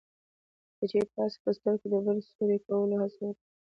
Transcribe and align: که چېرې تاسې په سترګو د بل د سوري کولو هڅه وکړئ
که 0.77 0.85
چېرې 0.91 1.07
تاسې 1.15 1.37
په 1.43 1.49
سترګو 1.57 1.85
د 1.91 1.95
بل 2.05 2.17
د 2.23 2.25
سوري 2.31 2.57
کولو 2.65 2.95
هڅه 3.01 3.21
وکړئ 3.27 3.43